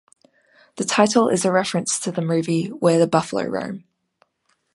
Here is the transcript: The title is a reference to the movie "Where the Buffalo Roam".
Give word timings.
The 0.77 0.83
title 0.83 1.27
is 1.29 1.45
a 1.45 1.51
reference 1.51 1.99
to 1.99 2.11
the 2.11 2.23
movie 2.23 2.69
"Where 2.69 2.97
the 2.97 3.05
Buffalo 3.05 3.43
Roam". 3.43 3.83